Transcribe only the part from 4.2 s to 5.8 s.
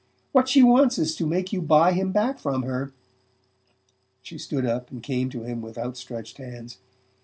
She stood up and came to him with